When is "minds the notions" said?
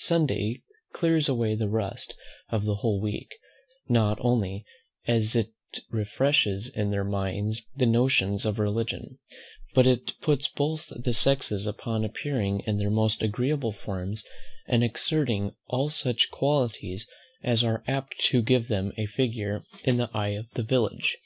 7.04-8.44